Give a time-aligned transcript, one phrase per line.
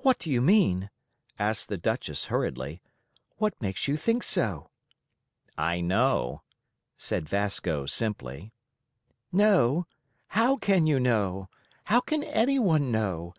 [0.00, 0.90] "What do you mean?"
[1.38, 2.82] asked the Duchess hurriedly.
[3.38, 4.68] "What makes you think so?"
[5.56, 6.42] "I know,"
[6.98, 8.52] said Vasco simply.
[9.32, 9.86] "Know?
[10.26, 11.48] How can you know?
[11.84, 13.32] How can anyone know?